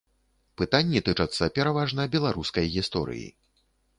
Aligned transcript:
Пытанні 0.59 1.01
тычацца 1.09 1.49
пераважна 1.59 2.07
беларускай 2.15 2.65
гісторыі. 2.79 3.29